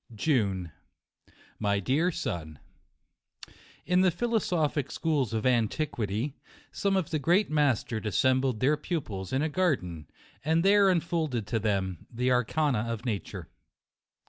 JUNE. 0.15 0.71
My 1.59 1.79
Dear 1.79 2.11
Son, 2.11 2.57
In* 3.85 4.01
the 4.01 4.09
philosophic 4.09 4.89
schools 4.89 5.31
of 5.31 5.45
antiquity, 5.45 6.33
some 6.71 6.97
of 6.97 7.11
the 7.11 7.19
great 7.19 7.51
masters 7.51 8.07
assembled 8.07 8.61
their 8.61 8.77
pupils 8.77 9.31
in 9.31 9.43
a 9.43 9.47
garden, 9.49 10.07
and 10.43 10.65
there 10.65 10.89
unfolded 10.89 11.45
to 11.45 11.59
them 11.59 12.07
the 12.09 12.31
arcana 12.31 12.91
of 12.91 13.05
nature. 13.05 13.49